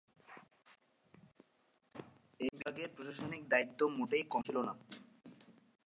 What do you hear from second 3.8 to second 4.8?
মোটেই কম ছিল না।